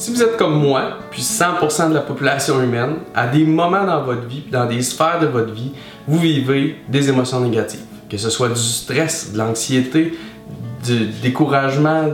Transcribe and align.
Si 0.00 0.10
vous 0.10 0.22
êtes 0.22 0.38
comme 0.38 0.58
moi, 0.58 0.96
puis 1.10 1.20
100% 1.20 1.90
de 1.90 1.94
la 1.94 2.00
population 2.00 2.62
humaine, 2.62 3.00
à 3.14 3.26
des 3.26 3.44
moments 3.44 3.84
dans 3.84 4.02
votre 4.02 4.26
vie, 4.26 4.44
dans 4.50 4.64
des 4.64 4.80
sphères 4.80 5.20
de 5.20 5.26
votre 5.26 5.52
vie, 5.52 5.72
vous 6.08 6.18
vivez 6.18 6.76
des 6.88 7.10
émotions 7.10 7.38
négatives. 7.40 7.84
Que 8.08 8.16
ce 8.16 8.30
soit 8.30 8.48
du 8.48 8.54
stress, 8.58 9.30
de 9.34 9.36
l'anxiété, 9.36 10.14
du 10.82 11.08
découragement, 11.22 12.04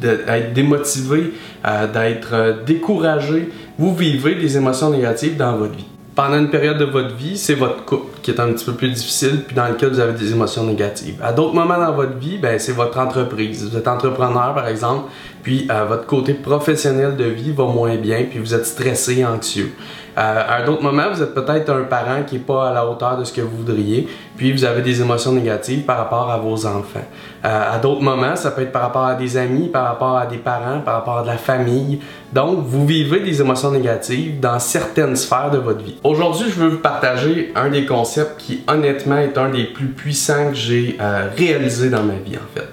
d'être 0.00 0.52
démotivé, 0.54 1.32
euh, 1.66 1.88
d'être 1.88 2.34
euh, 2.34 2.62
découragé, 2.64 3.48
vous 3.76 3.96
vivez 3.96 4.36
des 4.36 4.56
émotions 4.56 4.90
négatives 4.90 5.36
dans 5.36 5.56
votre 5.56 5.74
vie 5.74 5.88
pendant 6.18 6.36
une 6.36 6.50
période 6.50 6.78
de 6.78 6.84
votre 6.84 7.14
vie, 7.14 7.38
c'est 7.38 7.54
votre 7.54 7.84
couple 7.84 8.18
qui 8.22 8.32
est 8.32 8.40
un 8.40 8.52
petit 8.52 8.64
peu 8.64 8.72
plus 8.72 8.90
difficile, 8.90 9.44
puis 9.46 9.54
dans 9.54 9.68
lequel 9.68 9.90
vous 9.90 10.00
avez 10.00 10.14
des 10.14 10.32
émotions 10.32 10.64
négatives. 10.64 11.14
À 11.22 11.32
d'autres 11.32 11.54
moments 11.54 11.78
dans 11.78 11.92
votre 11.92 12.18
vie, 12.18 12.38
ben, 12.38 12.58
c'est 12.58 12.72
votre 12.72 12.98
entreprise. 12.98 13.70
Vous 13.70 13.76
êtes 13.76 13.86
entrepreneur, 13.86 14.52
par 14.52 14.66
exemple, 14.66 15.04
puis 15.44 15.68
euh, 15.70 15.84
votre 15.84 16.06
côté 16.06 16.34
professionnel 16.34 17.14
de 17.14 17.22
vie 17.22 17.52
va 17.52 17.66
moins 17.66 17.94
bien, 17.94 18.24
puis 18.28 18.40
vous 18.40 18.52
êtes 18.52 18.66
stressé, 18.66 19.24
anxieux. 19.24 19.70
Euh, 20.18 20.42
à 20.48 20.62
d'autres 20.62 20.82
moments, 20.82 21.08
vous 21.12 21.22
êtes 21.22 21.34
peut-être 21.34 21.70
un 21.70 21.84
parent 21.84 22.24
qui 22.26 22.34
n'est 22.34 22.40
pas 22.40 22.70
à 22.70 22.72
la 22.72 22.84
hauteur 22.84 23.16
de 23.16 23.22
ce 23.22 23.32
que 23.32 23.40
vous 23.40 23.58
voudriez, 23.58 24.08
puis 24.36 24.50
vous 24.50 24.64
avez 24.64 24.82
des 24.82 25.00
émotions 25.00 25.30
négatives 25.30 25.84
par 25.84 25.98
rapport 25.98 26.32
à 26.32 26.38
vos 26.38 26.66
enfants. 26.66 27.06
Euh, 27.44 27.74
à 27.74 27.78
d'autres 27.78 28.02
moments, 28.02 28.34
ça 28.34 28.50
peut 28.50 28.62
être 28.62 28.72
par 28.72 28.82
rapport 28.82 29.04
à 29.04 29.14
des 29.14 29.36
amis, 29.36 29.68
par 29.68 29.84
rapport 29.84 30.16
à 30.16 30.26
des 30.26 30.38
parents, 30.38 30.80
par 30.80 30.94
rapport 30.94 31.18
à 31.18 31.22
de 31.22 31.28
la 31.28 31.36
famille. 31.36 32.00
Donc, 32.32 32.64
vous 32.64 32.84
vivez 32.84 33.20
des 33.20 33.40
émotions 33.40 33.70
négatives 33.70 34.40
dans 34.40 34.58
certaines 34.58 35.14
sphères 35.14 35.50
de 35.50 35.58
votre 35.58 35.82
vie. 35.84 35.96
Aujourd'hui, 36.02 36.46
je 36.50 36.60
veux 36.60 36.68
vous 36.68 36.78
partager 36.78 37.52
un 37.54 37.70
des 37.70 37.86
concepts 37.86 38.40
qui, 38.40 38.64
honnêtement, 38.66 39.18
est 39.18 39.38
un 39.38 39.50
des 39.50 39.64
plus 39.64 39.88
puissants 39.88 40.48
que 40.48 40.56
j'ai 40.56 40.96
euh, 41.00 41.28
réalisé 41.36 41.90
dans 41.90 42.02
ma 42.02 42.14
vie, 42.14 42.36
en 42.36 42.58
fait. 42.58 42.68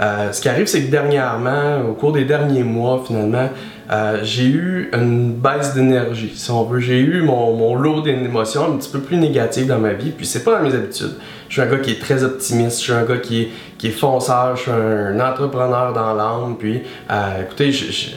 Euh, 0.00 0.32
ce 0.32 0.40
qui 0.40 0.48
arrive, 0.48 0.66
c'est 0.66 0.82
que 0.82 0.90
dernièrement, 0.90 1.80
au 1.88 1.94
cours 1.94 2.12
des 2.12 2.24
derniers 2.24 2.62
mois, 2.62 3.02
finalement, 3.06 3.48
euh, 3.90 4.18
j'ai 4.22 4.44
eu 4.44 4.90
une 4.92 5.32
baisse 5.32 5.74
d'énergie, 5.74 6.32
si 6.34 6.50
on 6.50 6.64
veut. 6.64 6.78
J'ai 6.78 6.98
eu 6.98 7.22
mon, 7.22 7.54
mon 7.54 7.74
lot 7.74 8.02
d'émotions 8.02 8.74
un 8.74 8.76
petit 8.76 8.90
peu 8.90 9.00
plus 9.00 9.16
négatives 9.16 9.66
dans 9.66 9.78
ma 9.78 9.94
vie, 9.94 10.10
puis 10.10 10.26
c'est 10.26 10.44
pas 10.44 10.58
dans 10.58 10.62
mes 10.62 10.74
habitudes. 10.74 11.14
Je 11.48 11.54
suis 11.54 11.62
un 11.62 11.66
gars 11.66 11.78
qui 11.78 11.92
est 11.92 12.00
très 12.00 12.22
optimiste, 12.22 12.80
je 12.80 12.82
suis 12.82 12.92
un 12.92 13.04
gars 13.04 13.16
qui 13.16 13.42
est, 13.42 13.48
qui 13.78 13.86
est 13.86 13.92
fonceur, 13.92 14.56
je 14.56 14.62
suis 14.62 14.70
un, 14.70 15.18
entrepreneur 15.20 15.94
dans 15.94 16.12
l'âme, 16.12 16.56
puis 16.58 16.82
euh, 17.10 17.42
écoutez, 17.42 17.72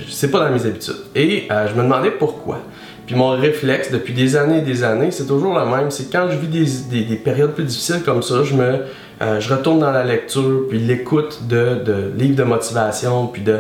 c'est 0.09 0.29
pas 0.29 0.39
dans 0.39 0.53
mes 0.53 0.65
habitudes. 0.65 1.03
Et 1.15 1.47
euh, 1.49 1.67
je 1.69 1.73
me 1.75 1.83
demandais 1.83 2.11
pourquoi. 2.11 2.59
Puis 3.05 3.15
mon 3.15 3.29
réflexe 3.29 3.91
depuis 3.91 4.13
des 4.13 4.35
années 4.35 4.57
et 4.57 4.61
des 4.61 4.83
années, 4.83 5.11
c'est 5.11 5.25
toujours 5.25 5.57
le 5.57 5.65
même. 5.65 5.89
C'est 5.89 6.11
quand 6.11 6.27
je 6.29 6.37
vis 6.37 6.47
des, 6.47 6.65
des, 6.89 7.05
des, 7.05 7.15
périodes 7.15 7.53
plus 7.53 7.63
difficiles 7.63 8.03
comme 8.03 8.21
ça, 8.21 8.43
je 8.43 8.55
me 8.55 8.79
je 9.39 9.53
retourne 9.53 9.79
dans 9.79 9.91
la 9.91 10.03
lecture, 10.03 10.63
puis 10.67 10.79
l'écoute 10.79 11.41
de, 11.47 11.75
de, 11.85 12.11
livres 12.17 12.35
de 12.35 12.43
motivation, 12.43 13.27
puis 13.27 13.43
de, 13.43 13.59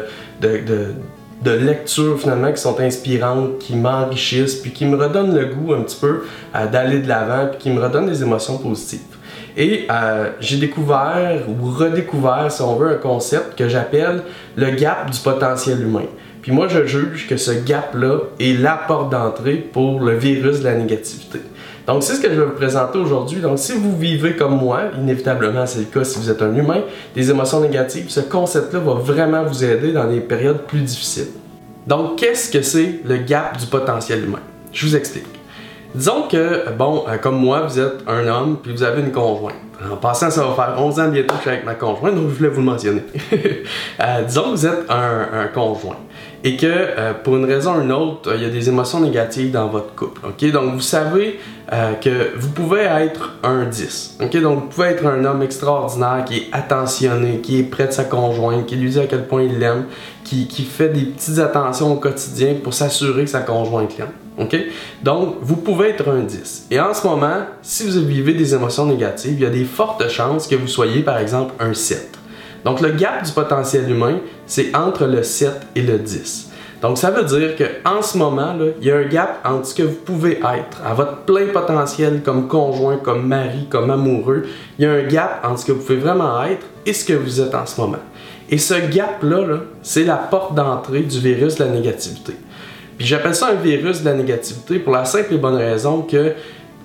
lectures 1.49 2.19
finalement 2.19 2.51
qui 2.51 2.61
sont 2.61 2.79
inspirantes, 2.79 3.57
qui 3.59 3.75
m'enrichissent, 3.75 4.55
puis 4.55 4.71
qui 4.71 4.85
me 4.85 4.95
redonnent 4.95 5.35
le 5.35 5.45
goût 5.45 5.73
un 5.73 5.81
petit 5.81 5.97
peu 5.99 6.23
euh, 6.55 6.67
d'aller 6.67 6.99
de 6.99 7.07
l'avant, 7.07 7.47
puis 7.47 7.59
qui 7.59 7.69
me 7.71 7.81
redonnent 7.81 8.07
des 8.07 8.21
émotions 8.21 8.59
positives. 8.59 8.99
Et 9.57 9.87
euh, 9.91 10.29
j'ai 10.39 10.57
découvert 10.57 11.41
ou 11.49 11.71
redécouvert, 11.71 12.51
si 12.51 12.61
on 12.61 12.75
veut, 12.75 12.91
un 12.91 12.97
concept 12.97 13.57
que 13.57 13.67
j'appelle 13.67 14.23
le 14.55 14.71
gap 14.71 15.09
du 15.09 15.19
potentiel 15.19 15.81
humain. 15.81 16.05
Puis 16.41 16.51
moi, 16.51 16.67
je 16.67 16.85
juge 16.85 17.27
que 17.27 17.37
ce 17.37 17.51
gap-là 17.51 18.19
est 18.39 18.59
la 18.59 18.75
porte 18.75 19.11
d'entrée 19.11 19.55
pour 19.55 19.99
le 19.99 20.15
virus 20.15 20.59
de 20.59 20.65
la 20.65 20.75
négativité. 20.75 21.39
Donc, 21.91 22.03
c'est 22.03 22.13
ce 22.13 22.21
que 22.21 22.29
je 22.29 22.39
vais 22.39 22.45
vous 22.45 22.55
présenter 22.55 22.97
aujourd'hui. 22.97 23.41
Donc, 23.41 23.59
si 23.59 23.73
vous 23.73 23.97
vivez 23.97 24.37
comme 24.37 24.57
moi, 24.57 24.83
inévitablement, 24.97 25.65
c'est 25.65 25.79
le 25.79 25.85
cas 25.85 26.05
si 26.05 26.19
vous 26.19 26.29
êtes 26.29 26.41
un 26.41 26.55
humain, 26.55 26.83
des 27.13 27.29
émotions 27.29 27.59
négatives, 27.59 28.05
ce 28.07 28.21
concept-là 28.21 28.79
va 28.79 28.93
vraiment 28.93 29.43
vous 29.43 29.65
aider 29.65 29.91
dans 29.91 30.09
des 30.09 30.21
périodes 30.21 30.61
plus 30.61 30.79
difficiles. 30.79 31.27
Donc, 31.85 32.17
qu'est-ce 32.17 32.49
que 32.49 32.61
c'est 32.61 33.01
le 33.03 33.17
gap 33.17 33.57
du 33.57 33.65
potentiel 33.65 34.23
humain? 34.23 34.39
Je 34.71 34.87
vous 34.87 34.95
explique. 34.95 35.25
Disons 35.93 36.29
que, 36.29 36.69
bon, 36.77 37.03
euh, 37.09 37.17
comme 37.17 37.35
moi, 37.35 37.67
vous 37.67 37.77
êtes 37.77 38.07
un 38.07 38.25
homme 38.25 38.59
puis 38.63 38.71
vous 38.71 38.83
avez 38.83 39.01
une 39.01 39.11
conjointe. 39.11 39.55
En 39.89 39.95
passant, 39.95 40.29
ça 40.29 40.43
va 40.43 40.53
faire 40.53 40.75
11 40.77 40.99
ans 40.99 41.07
bientôt 41.09 41.29
que 41.29 41.37
je 41.37 41.41
suis 41.41 41.49
avec 41.49 41.65
ma 41.65 41.75
conjointe, 41.75 42.15
donc 42.15 42.29
je 42.29 42.35
voulais 42.35 42.49
vous 42.49 42.61
le 42.61 42.65
mentionner. 42.67 43.03
euh, 43.33 44.23
disons 44.27 44.43
que 44.43 44.49
vous 44.49 44.65
êtes 44.67 44.89
un, 44.89 45.27
un 45.33 45.47
conjoint 45.47 45.97
et 46.43 46.57
que 46.57 46.65
euh, 46.67 47.13
pour 47.13 47.37
une 47.37 47.45
raison 47.45 47.75
ou 47.75 47.81
une 47.81 47.91
autre, 47.91 48.33
il 48.35 48.41
y 48.41 48.45
a 48.45 48.49
des 48.49 48.67
émotions 48.67 48.99
négatives 48.99 49.51
dans 49.51 49.67
votre 49.67 49.93
couple. 49.93 50.21
Ok, 50.27 50.49
donc 50.51 50.73
vous 50.73 50.81
savez 50.81 51.39
euh, 51.71 51.93
que 51.93 52.35
vous 52.37 52.49
pouvez 52.49 52.81
être 52.81 53.35
un 53.43 53.65
10. 53.65 54.17
Ok, 54.21 54.41
donc 54.41 54.59
vous 54.59 54.67
pouvez 54.67 54.87
être 54.87 55.05
un 55.05 55.23
homme 55.23 55.43
extraordinaire 55.43 56.23
qui 56.25 56.37
est 56.37 56.47
attentionné, 56.51 57.41
qui 57.41 57.59
est 57.59 57.63
près 57.63 57.87
de 57.87 57.91
sa 57.91 58.05
conjointe, 58.05 58.65
qui 58.65 58.75
lui 58.75 58.89
dit 58.89 58.99
à 58.99 59.05
quel 59.05 59.27
point 59.27 59.43
il 59.43 59.59
l'aime, 59.59 59.85
qui, 60.23 60.47
qui, 60.47 60.63
fait 60.63 60.89
des 60.89 61.01
petites 61.01 61.39
attentions 61.39 61.93
au 61.93 61.97
quotidien 61.97 62.55
pour 62.63 62.73
s'assurer 62.73 63.25
que 63.25 63.29
sa 63.29 63.41
conjointe 63.41 63.97
l'aime. 63.97 64.09
Ok, 64.39 64.57
donc 65.03 65.35
vous 65.41 65.57
pouvez 65.57 65.89
être 65.89 66.09
un 66.09 66.21
10. 66.21 66.67
Et 66.71 66.79
en 66.79 66.93
ce 66.93 67.05
moment, 67.05 67.41
si 67.61 67.87
vous 67.87 68.05
vivez 68.07 68.33
des 68.33 68.55
émotions 68.55 68.85
négatives, 68.85 69.33
il 69.33 69.41
y 69.41 69.45
a 69.45 69.49
des 69.49 69.65
fortes 69.71 70.07
chances 70.09 70.47
que 70.47 70.55
vous 70.55 70.67
soyez 70.67 71.01
par 71.01 71.17
exemple 71.17 71.53
un 71.59 71.73
7. 71.73 72.17
Donc 72.63 72.81
le 72.81 72.91
gap 72.91 73.23
du 73.23 73.31
potentiel 73.31 73.89
humain, 73.89 74.19
c'est 74.45 74.75
entre 74.75 75.05
le 75.05 75.23
7 75.23 75.51
et 75.75 75.81
le 75.81 75.97
10. 75.97 76.49
Donc 76.81 76.97
ça 76.97 77.11
veut 77.11 77.23
dire 77.23 77.55
qu'en 77.55 78.01
ce 78.01 78.17
moment, 78.17 78.53
là, 78.53 78.65
il 78.79 78.87
y 78.87 78.91
a 78.91 78.97
un 78.97 79.05
gap 79.05 79.39
entre 79.45 79.67
ce 79.67 79.75
que 79.75 79.83
vous 79.83 79.99
pouvez 80.03 80.39
être 80.39 80.81
à 80.83 80.93
votre 80.93 81.17
plein 81.19 81.47
potentiel 81.47 82.21
comme 82.23 82.47
conjoint, 82.47 82.97
comme 82.97 83.27
mari, 83.27 83.67
comme 83.69 83.91
amoureux. 83.91 84.43
Il 84.79 84.85
y 84.85 84.87
a 84.87 84.91
un 84.91 85.03
gap 85.03 85.45
entre 85.45 85.59
ce 85.59 85.65
que 85.65 85.71
vous 85.73 85.81
pouvez 85.81 85.99
vraiment 85.99 86.43
être 86.43 86.65
et 86.85 86.93
ce 86.93 87.05
que 87.05 87.13
vous 87.13 87.39
êtes 87.39 87.53
en 87.53 87.65
ce 87.67 87.79
moment. 87.79 87.99
Et 88.49 88.57
ce 88.57 88.73
gap-là, 88.73 89.45
-là, 89.45 89.59
c'est 89.83 90.03
la 90.03 90.17
porte 90.17 90.55
d'entrée 90.55 91.01
du 91.01 91.19
virus 91.19 91.55
de 91.55 91.63
la 91.63 91.69
négativité. 91.69 92.33
Puis 92.97 93.07
j'appelle 93.07 93.35
ça 93.35 93.47
un 93.47 93.55
virus 93.55 94.01
de 94.01 94.05
la 94.05 94.15
négativité 94.15 94.79
pour 94.79 94.93
la 94.93 95.05
simple 95.05 95.35
et 95.35 95.37
bonne 95.37 95.55
raison 95.55 96.01
que 96.01 96.33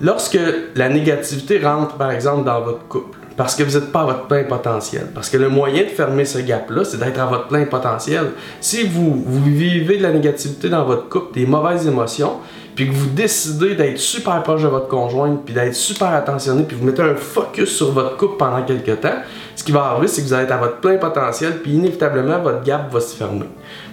lorsque 0.01 0.39
la 0.75 0.89
négativité 0.89 1.59
rentre, 1.59 1.95
par 1.95 2.11
exemple, 2.11 2.45
dans 2.45 2.61
votre 2.61 2.87
couple, 2.87 3.17
parce 3.37 3.55
que 3.55 3.63
vous 3.63 3.77
n'êtes 3.77 3.91
pas 3.91 4.01
à 4.01 4.05
votre 4.05 4.25
plein 4.25 4.43
potentiel. 4.43 5.07
Parce 5.13 5.29
que 5.29 5.37
le 5.37 5.47
moyen 5.47 5.83
de 5.83 5.89
fermer 5.89 6.25
ce 6.25 6.39
gap-là, 6.39 6.83
c'est 6.83 6.97
d'être 6.97 7.19
à 7.19 7.27
votre 7.27 7.47
plein 7.47 7.65
potentiel. 7.65 8.31
Si 8.59 8.83
vous, 8.83 9.23
vivez 9.45 9.97
de 9.97 10.03
la 10.03 10.11
négativité 10.11 10.69
dans 10.69 10.83
votre 10.83 11.07
couple, 11.07 11.35
des 11.35 11.45
mauvaises 11.45 11.85
émotions, 11.87 12.37
puis 12.75 12.87
que 12.87 12.93
vous 12.93 13.09
décidez 13.09 13.75
d'être 13.75 13.99
super 13.99 14.41
proche 14.41 14.63
de 14.63 14.67
votre 14.67 14.87
conjointe, 14.87 15.45
puis 15.45 15.53
d'être 15.53 15.75
super 15.75 16.09
attentionné, 16.09 16.63
puis 16.63 16.75
vous 16.75 16.85
mettez 16.85 17.03
un 17.03 17.15
focus 17.15 17.75
sur 17.75 17.91
votre 17.91 18.17
couple 18.17 18.37
pendant 18.37 18.63
quelques 18.63 19.01
temps, 19.01 19.17
ce 19.55 19.63
qui 19.63 19.71
va 19.71 19.85
arriver, 19.85 20.07
c'est 20.07 20.21
que 20.21 20.27
vous 20.27 20.33
allez 20.33 20.43
être 20.45 20.51
à 20.51 20.57
votre 20.57 20.77
plein 20.77 20.97
potentiel, 20.97 21.59
puis 21.61 21.73
inévitablement, 21.73 22.39
votre 22.39 22.63
gap 22.63 22.91
va 22.91 22.99
se 22.99 23.15
fermer. 23.15 23.45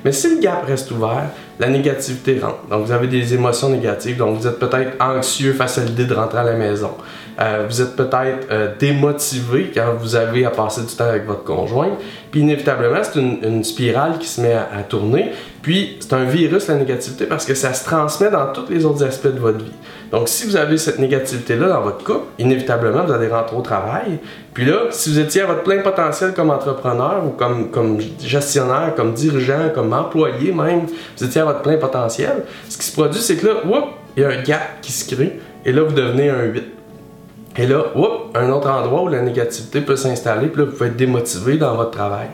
Mais 0.04 0.12
si 0.12 0.34
le 0.34 0.40
gap 0.40 0.64
reste 0.66 0.90
ouvert, 0.90 1.30
la 1.58 1.68
négativité 1.68 2.38
rentre. 2.40 2.66
Donc, 2.68 2.86
vous 2.86 2.92
avez 2.92 3.06
des 3.06 3.34
émotions 3.34 3.68
négatives, 3.68 4.16
donc 4.16 4.38
vous 4.38 4.46
êtes 4.46 4.58
peut-être 4.58 4.92
anxieux 5.00 5.52
face 5.52 5.78
à 5.78 5.84
l'idée 5.84 6.04
de 6.04 6.14
rentrer 6.14 6.38
à 6.38 6.44
la 6.44 6.54
maison. 6.54 6.90
Euh, 7.40 7.66
vous 7.68 7.82
êtes 7.82 7.96
peut-être 7.96 8.46
euh, 8.50 8.68
démotivé 8.78 9.72
quand 9.74 9.94
vous 9.98 10.14
avez 10.14 10.44
à 10.44 10.50
passer 10.50 10.82
du 10.82 10.94
temps 10.94 11.08
avec 11.08 11.26
votre 11.26 11.42
conjoint. 11.42 11.90
Puis 12.30 12.40
inévitablement, 12.40 13.00
c'est 13.02 13.18
une, 13.18 13.64
spirale 13.64 14.18
qui 14.18 14.28
se 14.28 14.40
met 14.40 14.52
à, 14.54 14.82
tourner. 14.88 15.32
Puis 15.62 15.96
c'est 16.00 16.12
un 16.12 16.24
virus, 16.24 16.68
la 16.68 16.74
négativité, 16.74 17.26
parce 17.26 17.44
que 17.44 17.54
ça 17.54 17.72
se 17.72 17.84
transmet 17.84 18.30
dans 18.30 18.52
tous 18.52 18.68
les 18.70 18.84
autres 18.84 19.04
aspects 19.04 19.34
de 19.34 19.38
votre 19.38 19.58
vie. 19.58 19.72
Donc 20.12 20.28
si 20.28 20.46
vous 20.46 20.56
avez 20.56 20.78
cette 20.78 20.98
négativité-là 20.98 21.68
dans 21.68 21.80
votre 21.80 22.04
couple, 22.04 22.26
inévitablement, 22.38 23.04
vous 23.04 23.12
allez 23.12 23.28
rentrer 23.28 23.56
au 23.56 23.62
travail. 23.62 24.18
Puis 24.52 24.64
là, 24.64 24.86
si 24.90 25.10
vous 25.10 25.18
étiez 25.18 25.42
à 25.42 25.46
votre 25.46 25.62
plein 25.62 25.78
potentiel 25.78 26.34
comme 26.34 26.50
entrepreneur 26.50 27.22
ou 27.26 27.30
comme, 27.30 27.70
comme 27.70 27.98
gestionnaire, 28.20 28.92
comme 28.94 29.12
dirigeant, 29.12 29.63
comme 29.68 29.92
employé 29.92 30.52
même, 30.52 30.86
vous 31.16 31.24
étiez 31.24 31.40
à 31.40 31.44
votre 31.44 31.62
plein 31.62 31.76
potentiel, 31.76 32.44
ce 32.68 32.76
qui 32.76 32.86
se 32.86 32.92
produit, 32.92 33.20
c'est 33.20 33.36
que 33.36 33.46
là, 33.46 33.54
il 34.16 34.22
y 34.22 34.26
a 34.26 34.28
un 34.28 34.42
gap 34.42 34.80
qui 34.82 34.92
se 34.92 35.12
crée. 35.12 35.38
Et 35.64 35.72
là, 35.72 35.82
vous 35.82 35.94
devenez 35.94 36.28
un 36.28 36.44
8. 36.44 36.62
Et 37.56 37.66
là, 37.66 37.84
un 38.34 38.50
autre 38.50 38.68
endroit 38.68 39.02
où 39.02 39.08
la 39.08 39.22
négativité 39.22 39.80
peut 39.80 39.96
s'installer, 39.96 40.48
puis 40.48 40.62
là, 40.62 40.66
vous 40.66 40.76
pouvez 40.76 40.90
être 40.90 40.96
démotivé 40.96 41.56
dans 41.56 41.76
votre 41.76 41.92
travail. 41.92 42.26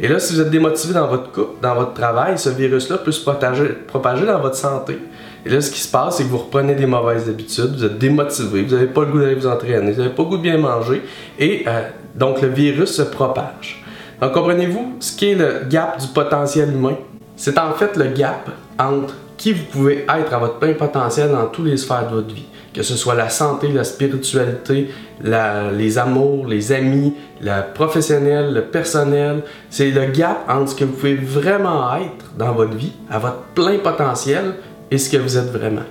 Et 0.00 0.08
là, 0.08 0.18
si 0.18 0.34
vous 0.34 0.40
êtes 0.40 0.50
démotivé 0.50 0.94
dans 0.94 1.06
votre 1.06 1.30
couple, 1.30 1.62
dans 1.62 1.76
votre 1.76 1.94
travail, 1.94 2.36
ce 2.38 2.50
virus-là 2.50 2.98
peut 2.98 3.12
se 3.12 3.22
propager, 3.22 3.68
propager 3.86 4.26
dans 4.26 4.40
votre 4.40 4.56
santé. 4.56 4.98
Et 5.46 5.48
là, 5.48 5.60
ce 5.60 5.70
qui 5.70 5.78
se 5.78 5.90
passe, 5.90 6.16
c'est 6.16 6.24
que 6.24 6.28
vous 6.28 6.38
reprenez 6.38 6.74
des 6.74 6.86
mauvaises 6.86 7.28
habitudes, 7.28 7.76
vous 7.76 7.84
êtes 7.84 7.98
démotivé, 7.98 8.62
vous 8.62 8.74
n'avez 8.74 8.88
pas 8.88 9.02
le 9.02 9.06
goût 9.08 9.20
d'aller 9.20 9.34
vous 9.36 9.46
entraîner, 9.46 9.92
vous 9.92 10.02
n'avez 10.02 10.14
pas 10.14 10.22
le 10.22 10.28
goût 10.28 10.36
de 10.38 10.42
bien 10.42 10.58
manger, 10.58 11.02
et 11.38 11.64
euh, 11.68 11.82
donc 12.16 12.40
le 12.40 12.48
virus 12.48 12.90
se 12.90 13.02
propage. 13.02 13.83
Comprenez-vous 14.32 14.96
ce 15.00 15.16
qui 15.16 15.30
est 15.30 15.34
le 15.34 15.62
gap 15.68 16.00
du 16.00 16.08
potentiel 16.08 16.70
humain? 16.72 16.96
C'est 17.36 17.58
en 17.58 17.72
fait 17.72 17.96
le 17.96 18.06
gap 18.06 18.50
entre 18.78 19.14
qui 19.36 19.52
vous 19.52 19.64
pouvez 19.64 20.06
être 20.08 20.32
à 20.32 20.38
votre 20.38 20.58
plein 20.58 20.74
potentiel 20.74 21.30
dans 21.30 21.46
tous 21.46 21.64
les 21.64 21.76
sphères 21.76 22.08
de 22.08 22.14
votre 22.16 22.34
vie 22.34 22.46
que 22.74 22.82
ce 22.82 22.96
soit 22.96 23.14
la 23.14 23.30
santé, 23.30 23.68
la 23.68 23.84
spiritualité, 23.84 24.90
les 25.22 25.98
amours, 25.98 26.46
les 26.46 26.72
amis, 26.72 27.14
le 27.40 27.72
professionnel, 27.72 28.52
le 28.52 28.62
personnel. 28.62 29.42
C'est 29.70 29.92
le 29.92 30.06
gap 30.06 30.44
entre 30.48 30.72
ce 30.72 30.74
que 30.74 30.84
vous 30.84 30.92
pouvez 30.92 31.14
vraiment 31.14 31.94
être 31.96 32.32
dans 32.36 32.52
votre 32.52 32.74
vie, 32.74 32.92
à 33.08 33.20
votre 33.20 33.42
plein 33.54 33.78
potentiel, 33.78 34.56
et 34.90 34.98
ce 34.98 35.08
que 35.08 35.16
vous 35.16 35.38
êtes 35.38 35.50
vraiment. 35.50 35.82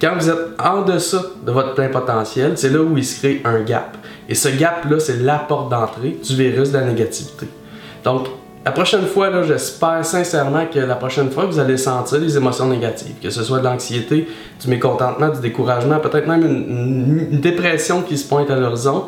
quand 0.00 0.16
vous 0.18 0.28
êtes 0.28 0.60
en 0.62 0.82
deçà 0.82 1.22
de 1.46 1.52
votre 1.52 1.74
plein 1.74 1.88
potentiel, 1.88 2.58
c'est 2.58 2.68
là 2.68 2.80
où 2.80 2.98
il 2.98 3.04
se 3.04 3.20
crée 3.20 3.40
un 3.44 3.60
gap. 3.60 3.96
Et 4.28 4.34
ce 4.34 4.48
gap-là, 4.48 4.98
c'est 4.98 5.20
la 5.20 5.38
porte 5.38 5.70
d'entrée 5.70 6.18
du 6.22 6.34
virus 6.34 6.72
de 6.72 6.78
la 6.78 6.84
négativité. 6.84 7.46
Donc, 8.04 8.28
la 8.64 8.70
prochaine 8.70 9.06
fois, 9.06 9.28
là, 9.28 9.42
j'espère 9.42 10.04
sincèrement 10.04 10.64
que 10.72 10.78
la 10.78 10.94
prochaine 10.94 11.30
fois, 11.30 11.44
vous 11.44 11.58
allez 11.58 11.76
sentir 11.76 12.20
des 12.20 12.36
émotions 12.36 12.66
négatives, 12.66 13.16
que 13.22 13.30
ce 13.30 13.42
soit 13.42 13.58
de 13.58 13.64
l'anxiété, 13.64 14.28
du 14.60 14.68
mécontentement, 14.68 15.28
du 15.28 15.40
découragement, 15.40 15.98
peut-être 15.98 16.26
même 16.26 16.44
une, 16.44 17.40
dépression 17.40 18.02
qui 18.02 18.16
se 18.16 18.26
pointe 18.26 18.50
à 18.50 18.56
l'horizon. 18.56 19.04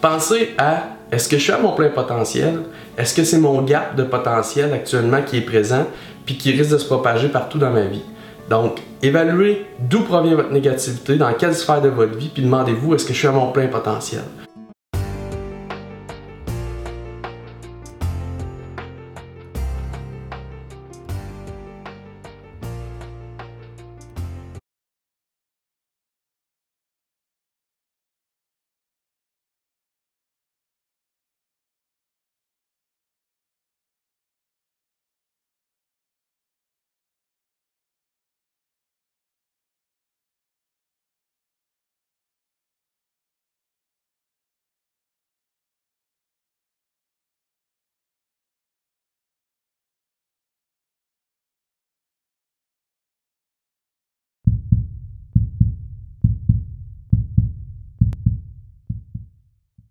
Pensez 0.00 0.54
à 0.56 0.84
est-ce 1.12 1.28
que 1.28 1.36
je 1.36 1.42
suis 1.42 1.52
à 1.52 1.58
mon 1.58 1.72
plein 1.72 1.88
potentiel? 1.88 2.60
Est-ce 2.96 3.14
que 3.14 3.24
c'est 3.24 3.38
mon 3.38 3.60
gap 3.62 3.94
de 3.94 4.04
potentiel 4.04 4.72
actuellement 4.72 5.20
qui 5.22 5.38
est 5.38 5.42
présent 5.42 5.86
puis 6.24 6.38
qui 6.38 6.52
risque 6.52 6.70
de 6.70 6.78
se 6.78 6.86
propager 6.86 7.28
partout 7.28 7.58
dans 7.58 7.70
ma 7.70 7.82
vie? 7.82 8.02
Donc, 8.48 8.80
évaluez 9.02 9.66
d'où 9.78 10.00
provient 10.00 10.34
votre 10.34 10.52
négativité, 10.52 11.16
dans 11.16 11.32
quelle 11.34 11.54
sphère 11.54 11.80
de 11.82 11.88
votre 11.88 12.16
vie, 12.16 12.30
puis 12.32 12.42
demandez-vous 12.42 12.94
est-ce 12.94 13.04
que 13.04 13.12
je 13.12 13.18
suis 13.18 13.28
à 13.28 13.32
mon 13.32 13.52
plein 13.52 13.68
potentiel? 13.68 14.22